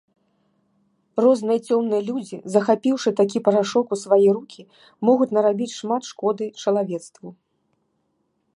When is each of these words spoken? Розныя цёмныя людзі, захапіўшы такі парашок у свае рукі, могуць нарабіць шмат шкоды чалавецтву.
Розныя 1.23 1.59
цёмныя 1.67 2.01
людзі, 2.07 2.37
захапіўшы 2.53 3.09
такі 3.19 3.37
парашок 3.47 3.87
у 3.97 3.99
свае 4.05 4.19
рукі, 4.39 4.61
могуць 5.09 5.31
нарабіць 5.39 5.71
шмат 5.79 6.01
шкоды 6.11 6.45
чалавецтву. 6.65 7.29